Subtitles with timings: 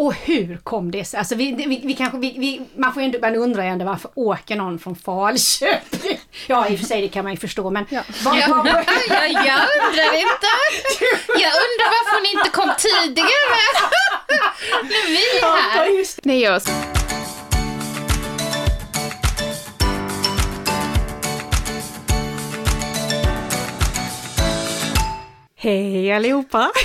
[0.00, 1.18] Och hur kom det sig?
[1.18, 3.84] Alltså vi, vi, vi kanske, vi, vi, man får ju ändå, man undrar ju ändå
[3.84, 6.18] varför åker någon från Falköping?
[6.46, 7.86] Ja i och för sig det kan man ju förstå men...
[7.90, 8.02] Ja.
[8.24, 8.76] Vad, Jag, vad, jag,
[9.32, 10.50] jag undrar inte.
[11.28, 13.60] Jag undrar varför ni inte kom tidigare.
[14.82, 15.86] När vi är ja, här.
[15.86, 16.22] just det.
[16.24, 16.62] Nej, jag...
[25.62, 26.70] Hej allihopa!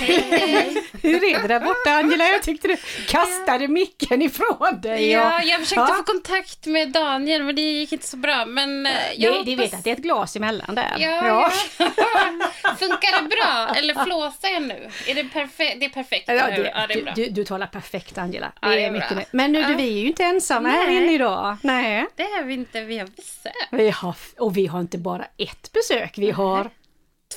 [1.02, 2.26] Hur är det där borta Angela?
[2.28, 5.12] Jag tyckte du kastade micken ifrån dig.
[5.12, 5.96] Ja, jag försökte Ja.
[5.98, 8.46] få kontakt med Daniel men det gick inte så bra.
[8.46, 10.96] Men eh, Det, jag det vet att det är ett glas emellan där.
[10.98, 11.52] Ja, ja.
[12.80, 13.76] Funkar det bra?
[13.80, 14.90] Eller flåsar jag nu?
[15.08, 16.24] Är det, perfe- det är perfekt?
[16.28, 17.14] Ja, det, ja, det är bra.
[17.16, 18.52] du, du, talar perfekt Angela.
[18.62, 19.34] Ja, det är är mycket.
[19.34, 19.78] Men nu, du, Ja.
[19.78, 20.98] vi är ju inte ensamma här Nej.
[20.98, 21.58] inne idag.
[21.62, 22.06] Nej.
[22.16, 23.54] Det är vi inte, vi har besök.
[23.72, 26.70] Vi har, och vi har inte bara ett besök, vi har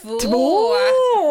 [0.02, 0.18] Två.
[0.18, 0.74] två!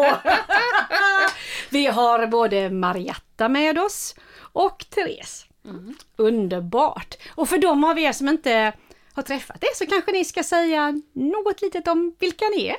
[1.70, 4.14] vi har både Marietta med oss
[4.52, 5.46] och Therese.
[5.64, 5.94] Mm.
[6.16, 7.14] Underbart!
[7.34, 8.72] Och för de av er som inte
[9.12, 12.76] har träffat er så kanske ni ska säga något litet om vilka ni är.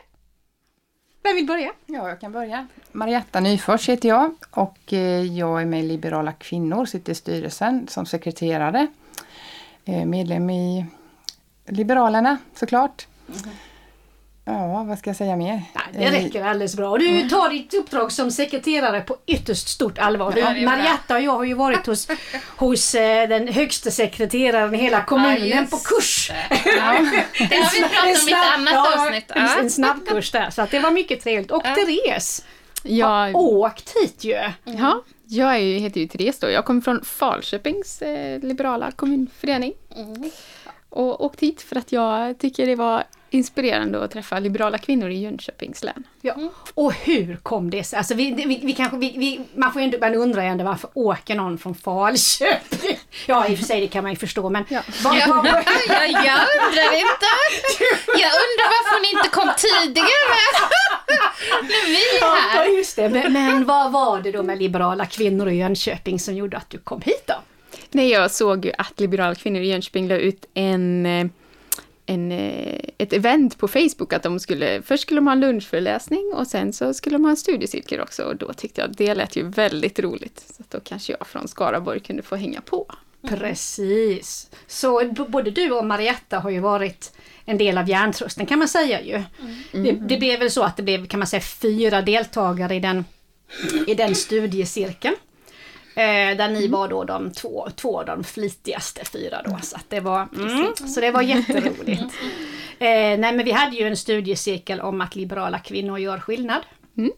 [1.23, 1.71] Vem vill börja?
[1.85, 2.67] Ja, jag kan börja.
[2.91, 7.87] Marietta Nyfors heter jag och eh, jag är med i Liberala kvinnor, sitter i styrelsen
[7.87, 8.87] som sekreterare.
[9.85, 10.85] Eh, Medlem i
[11.67, 13.07] Liberalerna såklart.
[14.53, 15.61] Ja, vad ska jag säga mer?
[15.73, 16.89] Nej, det räcker alldeles bra.
[16.89, 20.31] Och du tar ditt uppdrag som sekreterare på ytterst stort allvar.
[20.31, 20.53] Du, Ja.
[20.53, 22.07] Marietta och jag har ju varit hos,
[22.57, 26.31] hos eh, den högsta sekreteraren i hela kommunen på kurs.
[26.49, 26.99] Det har
[27.73, 29.31] vi pratat om i ett annat avsnitt.
[29.31, 29.59] En, Ja.
[29.59, 31.51] en snabbkurs där, så att det var mycket trevligt.
[31.51, 31.63] Och.
[31.63, 32.43] Therese
[32.83, 34.39] Jag, har åkt hit ju.
[34.63, 36.49] ja, jag är ju, heter ju Therese då.
[36.49, 39.73] Jag kommer från Falköpings eh, liberala kommunförening.
[39.95, 40.31] Mm.
[40.89, 45.19] Och åkt hit för att jag tycker det var inspirerande att träffa liberala kvinnor i
[45.19, 46.03] Jönköpings län.
[46.21, 46.35] Ja.
[46.73, 47.97] Och hur kom det sig?
[47.97, 50.89] Alltså vi, vi, vi kanske, vi, vi, man får ju man undrar ju ändå varför
[50.93, 52.97] åker någon från Falköping?
[53.27, 54.65] Ja i och för sig det kan man ju förstå men...
[54.69, 54.81] Ja.
[55.03, 57.29] Vad, Ja, vad, ja, jag undrar inte.
[58.07, 60.39] Jag undrar varför ni inte kom tidigare.
[61.61, 62.65] När vi är Ja, här.
[62.65, 63.09] just det.
[63.09, 66.77] Men, men vad var det då med liberala kvinnor i Jönköping som gjorde att du
[66.77, 67.33] kom hit då?
[67.91, 71.27] Nej, jag såg ju att liberala kvinnor i Jönköping la ut en, eh,
[72.05, 76.31] en, eh, ett event på Facebook att de skulle, först skulle de ha en lunchföreläsning
[76.33, 79.15] och sen så skulle de ha en studiecirkel också och då tyckte jag att det
[79.15, 80.45] lät ju väldigt roligt.
[80.57, 82.85] Så då kanske jag från Skaraborg kunde få hänga på.
[83.27, 84.49] Precis.
[84.67, 87.13] Så både du och Marietta har ju varit
[87.45, 89.23] en del av Hjärntrusten kan man säga ju.
[89.71, 93.05] Det, det blev väl så att det blev kan man säga fyra deltagare i den,
[93.87, 95.15] i den studiecirkeln.
[95.95, 99.59] Eh, där ni var då de två, två av de flitigaste fyra då.
[99.63, 102.13] Så, det, var, mm, så det var jätteroligt.
[102.81, 106.61] Eh, nej men vi hade ju en studiecirkel om att liberala kvinnor gör skillnad.
[106.97, 107.11] Mm.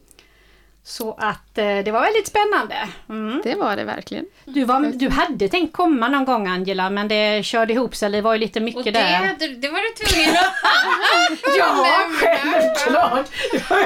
[0.84, 2.88] Så att eh, det var väldigt spännande.
[3.08, 3.40] Mm.
[3.44, 4.24] Det var det verkligen.
[4.44, 8.20] Du, var, du hade tänkt komma någon gång Angela men det körde ihop sig, det
[8.20, 9.12] var ju lite mycket Och det, där.
[9.12, 10.52] hade- det var du tvungen att...
[11.58, 11.86] Ja,
[12.20, 13.26] självklart!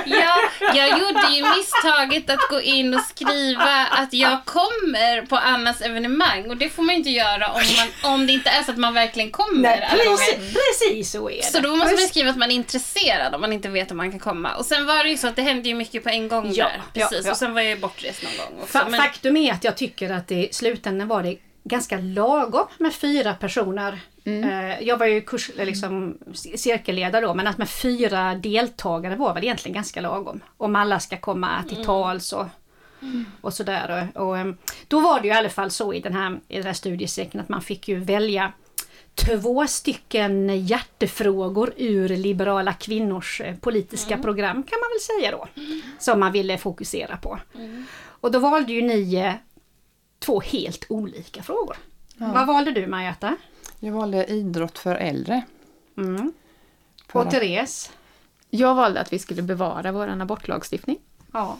[0.06, 0.36] Ja,
[0.74, 6.50] jag gjorde ju misstaget att gå in och skriva att jag kommer på Annas evenemang
[6.50, 7.60] och det får man inte göra om,
[8.02, 11.36] man, om det inte är så att man verkligen kommer Nej, precis, precis så är
[11.36, 11.42] det.
[11.42, 14.10] Så då måste man skriva att man är intresserad om man inte vet om man
[14.10, 14.54] kan komma.
[14.54, 16.64] Och sen var det ju så att det hände ju mycket på en gång Ja,
[16.64, 16.82] där.
[16.92, 17.26] Ja, Precis.
[17.26, 17.30] ja.
[17.32, 18.78] Och sen var jag bortrest någon gång också.
[18.78, 22.94] Fa- Men, Faktum är att jag tycker att i slutändan var det ganska lagom med
[22.94, 24.00] fyra personer.
[24.24, 26.18] Eh, Jag var ju kurs, eller liksom,
[26.56, 30.40] cirkelledare då, men att med fyra deltagare var väl egentligen ganska lagom.
[30.56, 32.46] Om alla ska komma till tals och,
[33.40, 34.10] och sådär.
[34.14, 34.56] Och, och, em,
[34.88, 37.40] då var det ju i alla fall så i den här, i den här studiecirkeln
[37.42, 38.52] att man fick ju välja
[39.24, 45.62] två stycken hjärtefrågor ur liberala kvinnors eh, politiska program kan man väl säga då.
[45.98, 47.38] Som man ville fokusera på.
[47.98, 49.32] Och då valde ju ni eh,
[50.18, 51.76] två helt olika frågor.
[52.16, 53.36] Vad valde du Marjatta?
[53.80, 55.42] Jag valde idrott för äldre.
[55.96, 56.32] Mm.
[57.08, 57.92] För Och Therese?
[58.50, 60.98] Jag valde att vi skulle bevara vår abortlagstiftning.
[61.32, 61.58] Ja.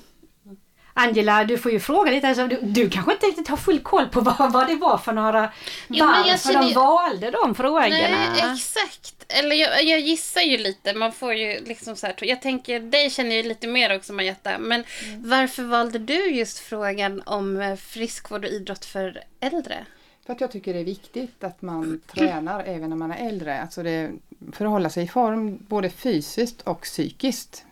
[0.99, 2.29] Angela, du får ju fråga lite.
[2.29, 5.13] Alltså, du, du kanske inte riktigt har full koll på vad, vad det var för
[5.13, 5.53] några...
[5.89, 7.89] Jo, varför känner de valde de frågorna.
[7.89, 9.25] Nej, exakt.
[9.29, 10.95] Eller jag, jag gissar ju lite.
[10.95, 14.13] Man får ju liksom så här, jag tänker, dig känner jag ju lite mer också
[14.13, 14.59] Marjatta.
[14.59, 14.85] Men
[15.17, 19.87] varför valde du just frågan om eh, friskvård och idrott för äldre?
[20.27, 23.63] För att jag tycker det är viktigt att man tränar även när man är äldre.
[23.63, 24.11] Alltså det,
[24.53, 27.65] för att hålla sig i form både fysiskt och psykiskt.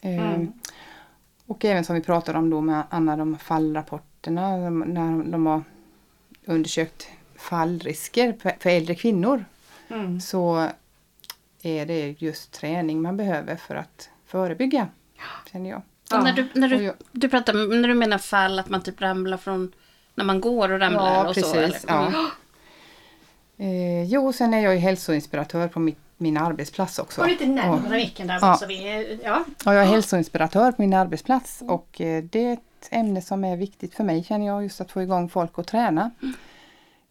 [0.00, 0.42] Eh,
[1.46, 5.62] Och även som vi pratade om då med Anna, de fallrapporterna när de har
[6.44, 9.44] undersökt fallrisker för, äldre kvinnor.
[9.88, 10.20] Mm.
[10.20, 10.68] Så
[11.62, 14.88] är det just träning man behöver för att förebygga.
[15.52, 15.82] Känner jag.
[16.10, 16.22] Ja.
[16.22, 19.72] När du, när du, du pratar, när du menar fall, att man typ ramlar från
[20.14, 21.40] När man går och ramlar Ja, och så?
[21.40, 21.54] precis.
[21.56, 21.80] Eller?
[21.86, 22.06] Ja.
[22.06, 22.30] Mm.
[23.56, 27.20] Eh, jo, sen är jag ju hälsoinspiratör på mitt, min arbetsplats också.
[27.20, 28.38] Var lite Och- närmare micken där.
[28.42, 28.56] Ja.
[28.56, 29.44] Så vi, ja.
[29.64, 33.56] Ja, jag är hälsoinspiratör på min arbetsplats och eh, det är ett ämne som är
[33.56, 36.10] viktigt för mig känner jag, just att få igång folk att träna.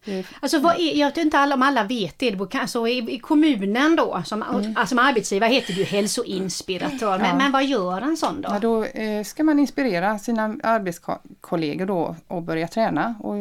[0.06, 3.18] Eh, Alltså vad är, jag vet inte alla, om alla vet det, kanske- i, i
[3.18, 7.18] kommunen då, som, alltså, som arbetsgivare heter ju hälsoinspiratör.
[7.18, 7.36] Men, Ja.
[7.36, 8.48] men vad gör en sån då?
[8.52, 13.34] Ja, då eh, ska man inspirera sina arbetskollegor då och börja träna och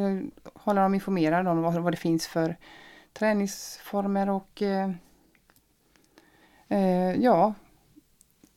[0.53, 2.55] hålla dem informerade om vad, vad det finns för
[3.19, 4.89] träningsformer och eh,
[6.73, 7.53] eh, ja,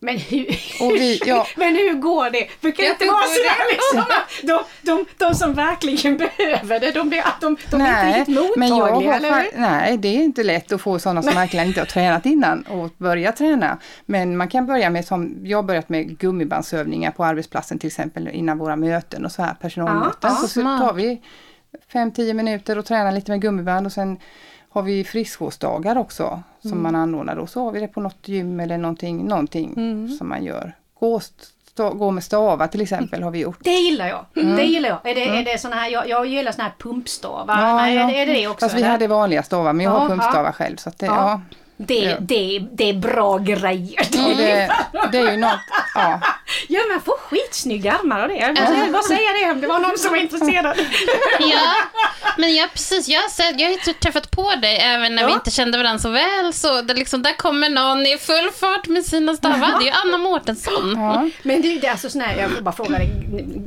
[0.00, 0.46] Men hur,
[0.80, 1.46] Och vi- ja.
[1.56, 2.46] men hur går det?
[2.60, 4.04] För kan det Ja, inte vara sådär liksom
[4.42, 7.10] de, de, de som verkligen behöver det, de,
[7.40, 9.60] de, de är inte riktigt jag mottagliga, eller hur?
[9.60, 12.90] nej, det är inte lätt att få sådana som verkligen inte har tränat innan och
[12.98, 13.78] börja träna.
[14.06, 18.28] Men man kan börja med, som jag har börjat med gummibandsövningar på arbetsplatsen till exempel
[18.28, 20.12] innan våra möten och så här personalmöten.
[20.22, 20.80] Ja, ja, så, så smart.
[20.80, 21.22] tar vi
[21.92, 24.18] 5-10 minuter och tränar lite med gummiband och sen
[24.80, 26.82] har vi friskvårdsdagar också som Mm.
[26.82, 30.08] man anordnar och så har vi det på något gym eller någonting, någonting Mm.
[30.18, 30.72] som man gör.
[31.00, 33.58] Gå, sta, gå med stavar till exempel har vi gjort.
[33.60, 34.24] Det gillar jag.
[34.56, 34.98] Det gillar jag.
[35.10, 37.56] Är det, är det såna här, jag, jag gillar såna här pumpstavar.
[37.56, 38.64] Nej, Är, det, är det det också?
[38.64, 38.90] Fast vi eller?
[38.90, 40.52] hade vanliga stavar men jag har Ja, pumpstavar ja.
[40.52, 40.76] själv.
[40.76, 41.14] Så det, Ja.
[41.16, 41.40] ja.
[41.76, 42.16] det, Ja.
[42.20, 44.00] det, det är bra grejer.
[44.12, 44.70] Det,
[45.12, 45.50] det är ju något,
[45.94, 46.20] ja.
[46.68, 47.14] Ja men får
[47.56, 48.34] skitsnygga armar av det.
[48.36, 50.76] Jag måste bara säga det om det var någon som var intresserad.
[51.40, 51.72] Ja,
[52.38, 55.30] men jag, precis, jag, har sett, jag har ju träffat på dig även när vi
[55.30, 55.34] Ja.
[55.34, 56.52] inte kände varandra så väl.
[56.52, 59.58] Så det liksom, där kommer någon i full fart med sina stavar.
[59.58, 60.94] Det är ju Anna Mårtensson.
[60.96, 61.28] ja.
[61.42, 63.10] Men det, det är alltså sån här, jag får bara fråga dig,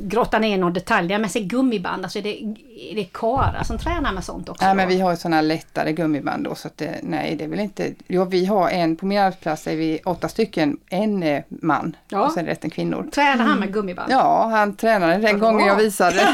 [0.02, 1.08] grotta ner någon detalj.
[1.08, 2.42] där, Men se gummiband, alltså är det,
[2.90, 4.64] är det karlar som tränar med sånt också?
[4.64, 4.76] Nej då?
[4.76, 7.60] men vi har ju sådana lättare gummiband då så att det, nej det är väl
[7.60, 11.96] inte, ja vi har en, på min arbetsplats är vi åtta stycken, en är man
[12.08, 12.20] Ja.
[12.20, 13.08] och sen resten kvinnor.
[13.14, 13.79] Tränar han med gummiband?
[14.10, 15.50] Ja, han tränade den Bra.
[15.50, 16.20] gången jag visade.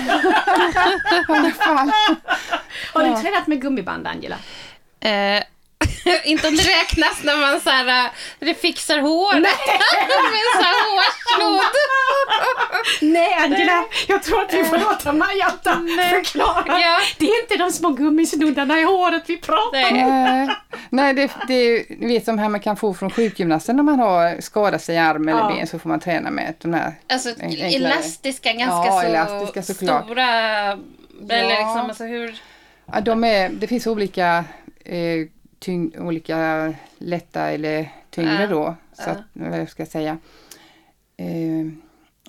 [2.92, 4.36] Har du tränat med gummiband Angela?
[5.00, 5.42] Eh,
[6.24, 9.40] inte om det räknas när man så här, eh, det fixar hår.
[9.40, 9.50] med
[10.54, 11.60] sån här hårslåd.
[13.00, 15.72] Nej Angela, jag tror att vi får låta Marjatta
[16.10, 16.80] förklara.
[16.80, 16.98] Ja.
[17.18, 20.56] Det är inte de små gummisnuddarna i håret vi pratar om.
[20.90, 21.14] Nej.
[21.14, 23.98] Det, det är ju, ni vet som här man kan få från sjukgymnasten när man
[23.98, 25.48] har skadat sig i arm eller Ja.
[25.56, 26.94] ben så får man träna med de här.
[27.08, 27.70] Alltså En- enklare.
[27.70, 30.04] elastiska, ganska Ja, så elastiska såklart.
[30.04, 30.24] stora.
[31.30, 31.58] Eller Ja.
[31.58, 32.36] liksom, alltså hur...
[32.92, 34.44] Ja, de är, det finns olika,
[34.84, 35.26] eh,
[35.58, 38.74] tyng, olika lätta eller tyngre Ja, då.
[38.92, 40.18] Så att, vad ska jag säga?
[41.16, 41.66] Eh,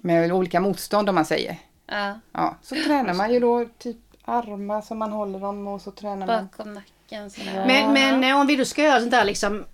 [0.02, 1.58] med olika motstånd om man säger.
[1.88, 5.92] Ja, Ja, så tränar man ju då typ armar som man håller dem och så
[5.92, 6.48] tränar man.
[6.52, 7.66] bakom nacken sådär.
[7.68, 9.66] Men, men eh, om vi då ska göra sånt där liksom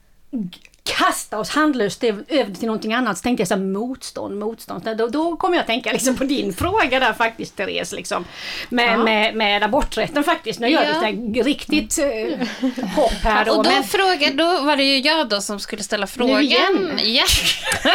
[0.83, 4.97] kasta oss handlöst över till någonting annat så tänkte jag så här, motstånd, motstånd.
[4.97, 7.91] Då, då kommer jag att tänka liksom på din fråga där faktiskt Therese.
[7.91, 8.25] Liksom.
[8.69, 8.97] Med, Ja.
[9.03, 10.59] med, med aborträtten faktiskt.
[10.59, 10.93] Nu gör Ja.
[10.93, 12.47] här riktigt eh,
[12.95, 13.51] hopp här då.
[13.51, 16.41] Och då, men, fråga, då var det ju jag då som skulle ställa frågan.
[16.41, 16.99] igen?
[17.03, 17.23] Ja.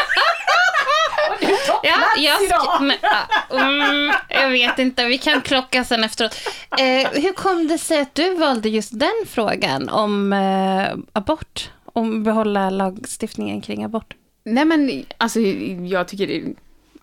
[1.82, 2.76] Ja, jag, idag!
[2.80, 6.34] men, ja, mm, jag vet inte, vi kan klocka sen efteråt.
[6.78, 11.70] Eh, hur kom det sig att du valde just den frågan om eh, abort?
[11.98, 14.14] Om behålla lagstiftningen kring abort?
[14.44, 16.54] Nej men alltså jag tycker det,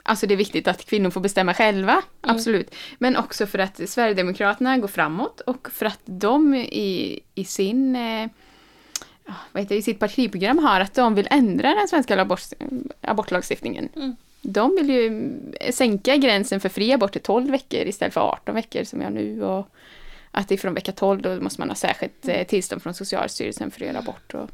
[0.04, 2.76] alltså det är viktigt att kvinnor får bestämma själva, absolut.
[2.98, 8.30] Men också för att Sverigedemokraterna går framåt och för att de i, i sin eh,
[9.26, 12.42] ja, vad heter det, i sitt partiprogram har att de vill ändra den svenska abort,
[13.02, 13.90] abortlagstiftningen.
[13.96, 14.16] Mm.
[14.42, 15.32] De vill ju
[15.72, 19.44] sänka gränsen för fri abort till 12 veckor istället för 18 veckor som jag nu.
[19.44, 19.68] Och
[20.32, 23.88] att ifrån vecka 12 då måste man ha särskilt eh, tillstånd från Socialstyrelsen för att
[23.88, 24.34] göra abort.
[24.34, 24.50] Och,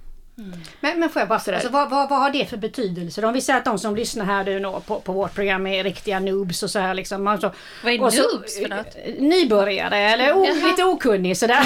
[0.80, 3.26] Men, men får jag bara säga, alltså, vad, vad, vad har det för betydelse?
[3.26, 6.20] Om vi säger att de som lyssnar här nu på, på vårt program är riktiga
[6.20, 7.28] noobs och så här liksom.
[7.28, 8.96] Alltså, Vad är och så- noobs för något?
[9.06, 11.62] eh, Nybörjare eller o, lite okunnig sådär.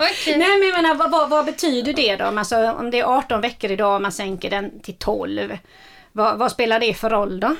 [0.00, 0.38] Okej.
[0.38, 2.24] Nej men jag menar, vad, vad, vad betyder det då?
[2.26, 5.56] Om, Alltså, om det är 18 veckor idag och man sänker den till 12.
[6.12, 7.56] Vad, vad spelar det för roll då?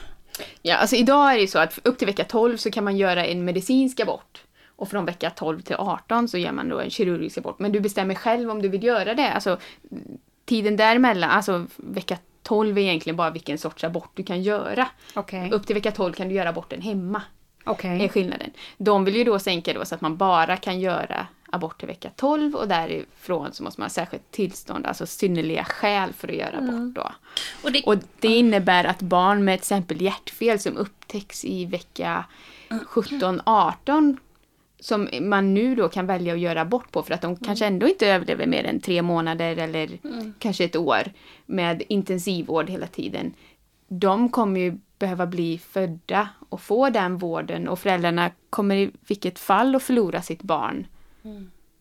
[0.63, 2.97] Ja, alltså idag är det ju så att upp till vecka 12 så kan man
[2.97, 4.43] göra en medicinsk abort.
[4.79, 7.59] Och från vecka 12 till 18 så gör man då en kirurgisk abort.
[7.59, 9.33] Men du bestämmer själv om du vill göra det.
[9.33, 9.59] Alltså
[10.45, 14.89] tiden däremellan, alltså vecka 12 är egentligen bara vilken sorts abort du kan göra.
[15.15, 15.51] Okej.
[15.51, 17.23] Upp till vecka 12 kan du göra aborten hemma.
[17.65, 18.05] Okej.
[18.05, 18.51] är skillnaden.
[18.77, 22.11] De vill ju då sänka då så att man bara kan göra abort till vecka
[22.17, 26.59] 12 och därifrån så måste man ha särskilt tillstånd, alltså synnerliga skäl för att göra
[26.59, 27.13] abort då.
[27.65, 32.25] Och det, Och det innebär att barn med till exempel hjärtfel som upptäcks i vecka
[32.69, 34.17] 17-18
[34.81, 37.89] som man nu då kan välja att göra abort på för att de kanske ändå
[37.89, 39.99] inte överlever mer än tre månader eller
[40.39, 41.03] kanske ett år
[41.47, 43.33] med intensivvård hela tiden.
[43.89, 49.39] de kommer ju behöva bli födda och få den vården och föräldrarna kommer i vilket
[49.39, 50.87] fall att förlora sitt barn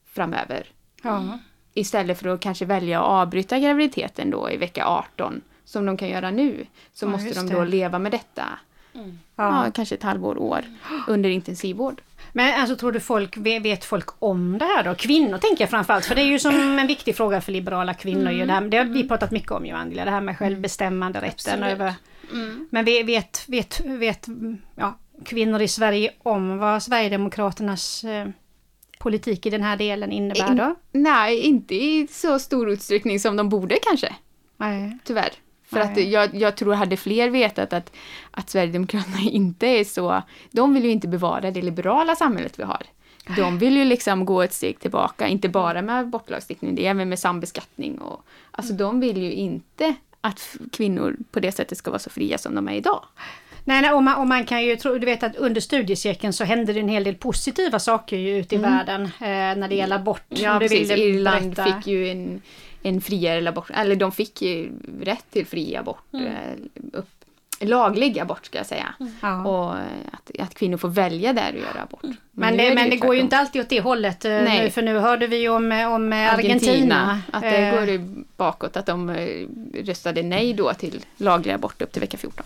[0.06, 0.68] framöver.
[1.04, 1.40] Ja.
[1.74, 6.10] Istället för att kanske välja att avbryta graviditeten då i vecka 18 som de kan
[6.10, 7.56] göra nu så Ja, måste de det.
[7.56, 8.44] då leva med detta
[8.94, 9.02] Ja.
[9.36, 10.62] ja, kanske ett halvår, år
[11.08, 12.02] under intensivvård.
[12.38, 14.96] Men alltså tror du folk, vet folk om det här då?
[14.96, 18.32] Kvinnor tänker jag framförallt, för det är ju som en viktig fråga för liberala kvinnor.
[18.32, 21.72] Ju det, har vi pratat mycket om ju Angela, det här med självbestämmanderätten Absolut.
[21.72, 21.94] över...
[22.70, 24.28] Men vet, vet, vet, vet
[24.76, 28.28] ja, kvinnor i Sverige om vad Sverigedemokraternas eh,
[29.00, 30.76] politik i den här delen innebär då?
[30.92, 34.16] Nej, inte i så stor utsträckning som de borde kanske.
[34.58, 34.98] Nej.
[35.04, 35.32] Tyvärr.
[35.70, 35.92] För Nej.
[35.92, 37.92] att jag, jag tror hade fler vetat att,
[38.32, 40.22] att Sverigedemokraterna inte är så...
[40.52, 42.82] De vill ju inte bevara det liberala samhället vi har.
[43.36, 47.10] De vill ju liksom gå ett steg tillbaka, inte bara med abortlagstiftning, det är även
[47.10, 48.24] med sambeskattning och...
[48.52, 52.56] Alltså de vill ju inte att kvinnor på det sättet ska vara så fria som
[52.56, 53.04] de är idag.
[53.64, 56.44] Nej, nej och, man, och man kan ju tro, du vet att under studiecirkeln så
[56.44, 59.96] händer det en hel del positiva saker ju ute i världen eh, när det gäller
[59.96, 60.32] abort.
[60.32, 60.44] Mm.
[60.44, 60.92] Ja, precis.
[60.92, 61.76] Irland berätta.
[61.76, 62.42] fick ju en,
[62.90, 66.14] en friare abort, eller de fick ju rätt till fri abort.
[66.14, 66.54] eh,
[66.94, 67.10] Upp,
[67.60, 68.94] laglig abort ska jag säga.
[69.22, 69.46] Ja.
[69.46, 72.02] Och eh, att, att kvinnor får välja där och göra abort.
[72.32, 74.26] Men, nu det, men ju det går ju inte alltid åt det hållet.
[74.26, 74.64] eh, Nej.
[74.64, 77.22] Nu, för nu hörde vi ju om, om eh, Argentina.
[77.34, 77.98] Att det Eh, går ju
[78.38, 79.12] bakåt, att de
[79.74, 82.46] röstade nej då till laglig abort upp till vecka 14.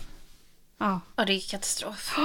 [0.78, 1.00] ja.
[1.16, 2.18] Ja, det är katastrof.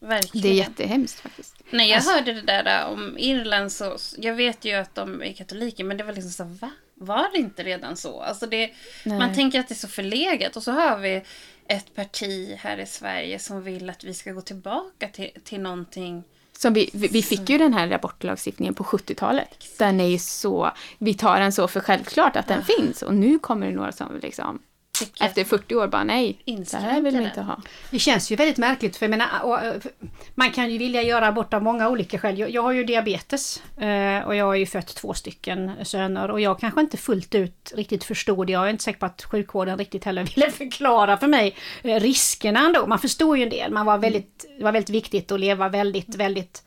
[0.00, 0.42] Verkligen.
[0.42, 1.56] Det är jättehemskt faktiskt.
[1.70, 5.32] När jag Alltså- hörde det där om Irland så, jag vet ju att de är
[5.32, 6.70] katoliker men det var liksom så va?
[6.98, 8.20] Var det inte redan så?
[8.20, 8.70] Alltså det,
[9.04, 9.18] Nej.
[9.18, 11.22] man tänker att det är så förlegat och så har vi
[11.68, 16.24] ett parti här i Sverige som vill att vi ska gå tillbaka till, till någonting.
[16.52, 19.78] Som vi, vi fick ju den här abortlagstiftningen på 70-talet.
[19.78, 23.38] Den är ju så, vi tar den så för självklart att den finns och nu
[23.38, 24.62] kommer det några som liksom
[24.98, 27.60] tycker efter 40 år bara nej, det här vill vi inte ha.
[27.90, 29.92] Det känns ju väldigt märkligt för jag menar, och, för-
[30.34, 32.38] man kan ju vilja göra abort av många olika skäl.
[32.38, 36.40] Jag, jag har ju diabetes eh, och jag har ju fött två stycken söner och
[36.40, 38.50] jag kanske inte fullt ut riktigt förstod.
[38.50, 42.60] Jag är inte säker på att sjukvården riktigt heller ville förklara för mig eh, riskerna
[42.60, 42.86] ändå.
[42.86, 43.72] Man förstår ju en del.
[43.72, 46.62] Man var väldigt, det var väldigt viktigt att leva väldigt, väldigt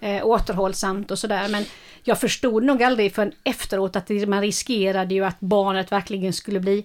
[0.00, 1.48] eh, återhållsamt och sådär.
[1.48, 1.64] Men
[2.04, 6.84] jag förstod nog aldrig förrän efteråt att man riskerade ju att barnet verkligen skulle bli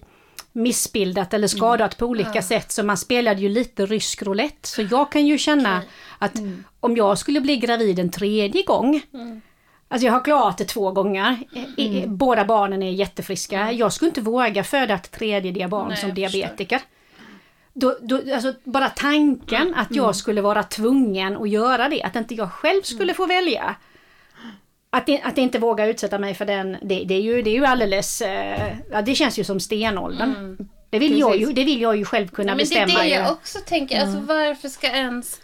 [0.52, 2.72] missbildat eller skadat på olika sätt.
[2.72, 4.68] Så man spelade ju lite rysk roulette.
[4.68, 5.82] Så jag kan ju känna
[6.18, 6.34] att
[6.80, 9.02] om jag skulle bli gravid en tredje gång
[9.90, 11.36] Alltså jag har klarat det två gånger.
[11.76, 13.72] I- Båda barnen är jättefriska.
[13.72, 16.80] Jag skulle inte våga föda ett tredje barn Nej, som diabetiker.
[17.72, 22.34] Då, då, alltså bara tanken att jag skulle vara tvungen att göra det, att inte
[22.34, 23.74] jag själv skulle få välja.
[24.98, 27.64] Att, att inte våga utsätta mig för den, det, det, är, ju, det är ju
[27.64, 28.20] alldeles...
[28.20, 30.56] eh, Ja, det känns ju som stenåldern.
[30.90, 33.02] Det, vill jag ju, det vill jag ju själv kunna Men det är bestämma.
[33.02, 33.14] det ju.
[33.14, 34.00] jag också tänker.
[34.00, 35.40] Alltså varför ska ens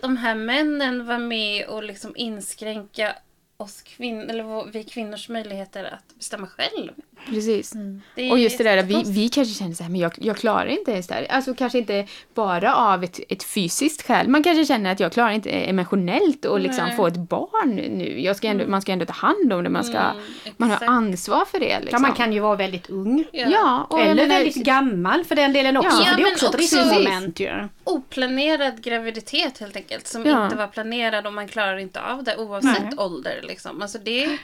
[0.00, 3.16] de här männen vara med och liksom inskränka
[3.56, 6.90] oss kvinnor, eller vi kvinnors möjligheter att bestämma själv?
[7.30, 7.72] Precis.
[8.16, 10.66] Är Och just det där, vi, vi kanske känner så här, men jag, jag klarar
[10.66, 11.26] inte ens det här.
[11.30, 14.28] Alltså kanske inte bara av ett, ett fysiskt skäl.
[14.28, 16.96] Man kanske känner att jag klarar inte emotionellt och liksom Nej.
[16.96, 18.20] få ett barn nu.
[18.20, 20.22] Jag ska ändå, Man ska ändå ta hand om det, man, ska, Mm,
[20.56, 21.68] man har ansvar för det.
[21.68, 22.02] Ja, Liksom.
[22.02, 23.24] man kan ju vara väldigt ung.
[23.32, 25.88] Ja, och jag Eller menar- väldigt gammal för den delen också.
[25.98, 26.04] Ja.
[26.04, 27.68] för Ja, det är också ett riskmoment ju.
[27.84, 30.06] Oplanerad graviditet helt enkelt.
[30.06, 30.44] Som Ja.
[30.44, 32.92] inte var planerad och man klarar inte av det oavsett Nej.
[32.96, 33.40] ålder.
[33.42, 33.82] Liksom.
[33.82, 34.38] Alltså det,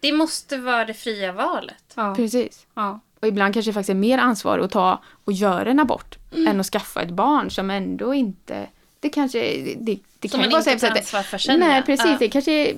[0.00, 1.74] det måste vara det fria valet.
[1.94, 2.14] Ja.
[2.14, 2.66] Precis.
[2.74, 3.00] Ja.
[3.20, 6.46] Och ibland kanske det faktiskt är mer ansvar att ta och göra en abort Mm.
[6.48, 8.66] än att skaffa ett barn som ändå inte...
[9.00, 9.38] Det kanske...
[9.78, 11.60] Det, det Som kan ju man vara inte att tar ansvar för sen.
[11.60, 12.06] Nej, precis.
[12.06, 12.16] Ja.
[12.18, 12.74] Det kanske...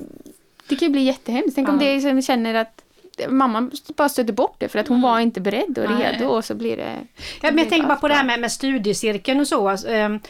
[0.69, 1.55] Det kan ju bli jättehemskt.
[1.55, 1.81] Tänk om Ja.
[1.81, 2.83] det är som känner att
[3.29, 5.11] mamma bara stöter bort det för att hon Mm.
[5.11, 6.13] var inte beredd och Nej.
[6.13, 6.97] redo och så blir det...
[7.17, 9.69] Ja, men jag tänker bara på det här med, med studiecirkeln och så.
[9.69, 10.21] Alltså, ehm,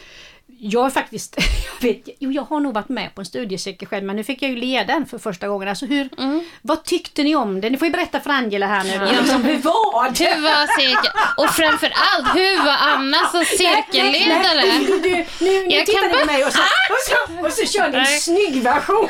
[0.63, 1.35] jag är faktiskt,
[1.81, 4.41] jag vet, jo jag har nog varit med på en studiecirkel själv men nu fick
[4.41, 5.67] jag ju leda den för första gången.
[5.67, 6.43] Alltså hur, Mm.
[6.61, 7.69] vad tyckte ni om det?
[7.69, 8.93] Ni får ju berätta för Angela här nu.
[8.93, 9.21] Ja.
[9.21, 10.33] Liksom, hur var det?
[10.35, 11.13] Hur var cirkeln?
[11.37, 14.53] Och framförallt, hur var Anna som cirkelledare?
[14.65, 17.53] Nej, du, du, nu nu Jag tittar ni på mig och så, och så, och
[17.53, 18.19] så kör ni en Nej.
[18.19, 19.09] snygg version.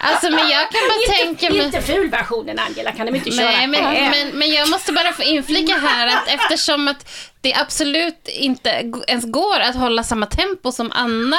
[0.00, 1.66] Alltså men jag kan bara tänka inte, mig...
[1.66, 5.22] inte fulversionen Angela kan de inte köra Nej, men, men, men jag måste bara få
[5.22, 7.10] inflika här att eftersom att
[7.44, 11.36] det absolut inte ens går att hålla samma tempo som Anna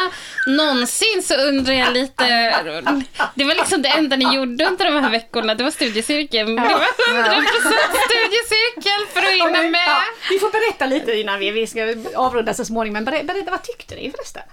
[0.47, 2.25] någonsin så undrar jag lite...
[3.35, 6.55] Det var liksom det enda ni gjorde under de här veckorna, det var studiecirkeln.
[6.55, 6.85] Det var 100%
[8.07, 9.89] studiecirkel för att hinna Ja, med.
[10.29, 12.93] vi får berätta lite innan vi, vi ska avrunda så småningom.
[13.03, 14.43] Men berätta, vad tyckte ni förresten?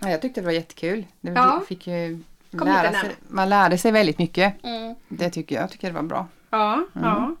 [0.00, 1.04] Ja, jag tyckte det var jättekul.
[1.20, 1.62] Det Ja.
[1.68, 2.18] fick ju
[2.64, 4.64] lära sig, man lärde sig väldigt mycket.
[4.64, 4.94] Mm.
[5.08, 5.62] Det tycker jag.
[5.64, 6.26] Jag tycker det var bra.
[6.50, 7.36] Ja, ja.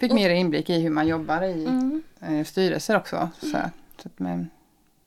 [0.00, 2.02] Fick mer inblick i hur man jobbar i Mm.
[2.20, 3.28] eh, styrelser också.
[3.40, 3.70] Så, här.
[4.02, 4.50] så att, men,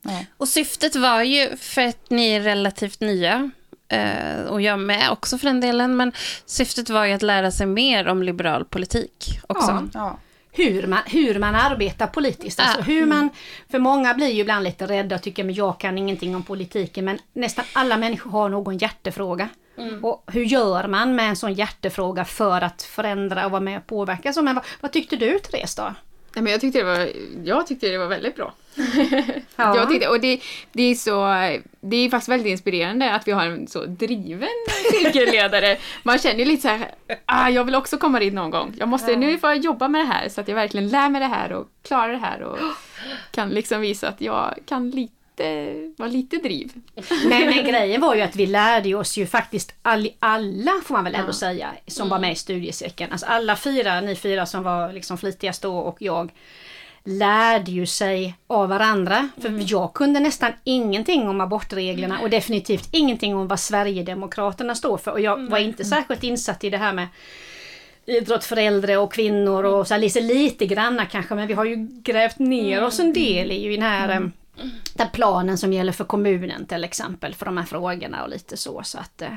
[0.02, 0.24] ja.
[0.36, 3.50] Och syftet var ju, för att ni är relativt nya,
[3.88, 6.12] eh, och jag med också för den delen, men
[6.46, 9.70] syftet var ju att lära sig mer om liberal politik också.
[9.70, 9.88] Ja.
[9.94, 10.18] Ja.
[10.54, 12.60] hur man, hur man arbetar politiskt.
[12.60, 12.84] Alltså Ja.
[12.84, 13.28] hur man,
[13.70, 17.04] för många blir ju ibland lite rädda och tycker att jag kan ingenting om politiken.
[17.04, 19.48] Men nästan alla människor har någon hjärtefråga.
[20.02, 23.86] Och hur gör man med en sån hjärtefråga för att förändra och vara med och
[23.86, 24.32] påverka?
[24.32, 25.94] Så, men vad, vad tyckte du Therese då?
[26.34, 27.10] Nej, men jag, tyckte det var,
[27.44, 28.54] jag tyckte det var väldigt bra.
[29.56, 29.76] Ja.
[29.76, 30.40] Jag tyckte, och det,
[30.72, 31.26] det, är så,
[31.80, 34.48] det är faktiskt väldigt inspirerande att vi har en så driven
[34.90, 35.78] cirkelledare.
[36.02, 36.90] Man känner ju lite så här,
[37.26, 38.74] ah, jag vill också komma dit någon gång.
[38.78, 41.20] Jag måste, nu får jag jobba med det här så att jag verkligen lär mig
[41.20, 42.58] det här och klarar det här och
[43.30, 45.14] kan liksom visa att jag kan lite,
[45.96, 46.72] vara lite driv.
[47.24, 51.04] Men, men grejen var ju att vi lärde oss ju faktiskt all, alla, får man
[51.04, 51.32] väl ändå Ja.
[51.32, 53.12] säga, som var med i studiecirkeln.
[53.12, 56.30] Alltså alla fyra, ni fyra som var liksom flitigast då och jag
[57.04, 59.28] lärde ju sig av varandra.
[59.42, 65.10] För jag kunde nästan ingenting om abortreglerna och definitivt ingenting om vad Sverigedemokraterna står för.
[65.10, 67.08] Och jag var inte särskilt insatt i det här med
[68.06, 71.64] idrott för äldre och kvinnor och så här, lite, lite granna kanske men vi har
[71.64, 74.32] ju grävt ner oss en del i den här mm.
[74.94, 78.82] Den planen som gäller för kommunen till exempel för de här frågorna och lite så.
[78.84, 79.28] så att, eh,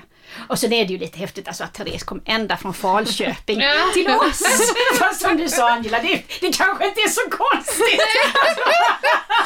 [0.49, 3.73] och sen är det ju lite häftigt alltså att Therese kom ända från Falköping Ja.
[3.93, 4.43] till oss.
[4.99, 8.01] Fast som du sa Angela, det, det kanske inte är så konstigt.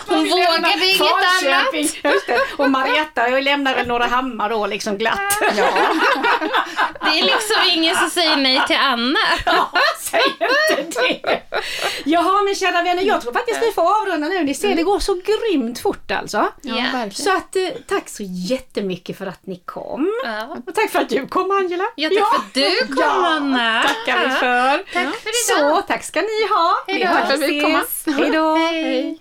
[0.08, 1.84] Hon vågade inget Falköping.
[2.12, 2.40] Just det.
[2.58, 5.38] Och Marietta jag lämnar väl några hammar då liksom glatt.
[5.58, 5.70] Ja.
[7.02, 9.20] Det är liksom ingen som säger nej till Anna.
[9.46, 9.72] Ja,
[10.10, 10.22] säg
[10.80, 11.42] inte det!
[12.06, 14.44] Jaha men kära vänner, jag tror faktiskt vi får avrunda nu.
[14.44, 16.48] Ni ser, det går så grymt fort alltså.
[16.62, 16.76] Ja.
[16.76, 17.12] verkligen.
[17.12, 20.12] Så att eh, tack så jättemycket för att ni kom.
[20.26, 20.58] Ja.
[20.68, 21.84] Och tack för att du kom Angela.
[21.96, 23.84] Ja, tack för att du kom Ja, Anna.
[23.84, 24.78] tackar vi för.
[24.94, 25.76] Tack för idag.
[25.76, 26.74] Så, tack ska ni ha.
[26.88, 27.10] Hej Vi då.
[27.10, 27.80] hörs Tack för att vi fick komma.
[27.82, 28.16] ses.
[28.18, 28.56] Hej då.
[28.56, 29.20] Hej.